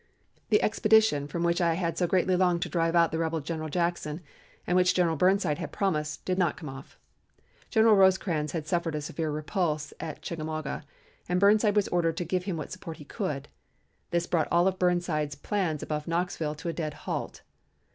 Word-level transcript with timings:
The 0.49 0.63
expedition 0.63 1.27
from 1.27 1.43
which 1.43 1.61
I 1.61 1.75
had 1.75 1.95
so 1.95 2.07
greatly 2.07 2.35
longed 2.35 2.63
to 2.63 2.69
drive 2.69 2.95
out 2.95 3.11
the 3.11 3.19
rebel 3.19 3.39
General 3.39 3.69
Jackson, 3.69 4.19
and 4.65 4.75
which 4.75 4.95
General 4.95 5.15
Burnside 5.15 5.59
had 5.59 5.71
promised, 5.71 6.25
did 6.25 6.39
not 6.39 6.57
come 6.57 6.69
off. 6.69 6.97
General 7.69 7.95
Rosecrans 7.95 8.53
had 8.53 8.65
suffered 8.65 8.95
a 8.95 9.01
severe 9.01 9.29
repulse 9.29 9.93
at 9.99 10.23
Chickamauga, 10.23 10.83
and 11.29 11.39
Burnside 11.39 11.75
was 11.75 11.87
ordered 11.89 12.17
to 12.17 12.25
give 12.25 12.45
him 12.45 12.57
what 12.57 12.71
support 12.71 12.97
he 12.97 13.05
could. 13.05 13.47
This 14.09 14.25
brought 14.25 14.47
all 14.49 14.67
of 14.67 14.79
Burnside's 14.79 15.35
plans 15.35 15.83
above 15.83 16.07
Knoxville 16.07 16.55
to 16.55 16.69
a 16.69 16.73
dead 16.73 16.95
halt. 17.05 17.43